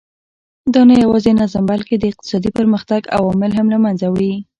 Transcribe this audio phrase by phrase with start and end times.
[0.73, 4.33] دا نه یوازې نظم بلکې د اقتصادي پرمختګ عوامل هم له منځه وړي.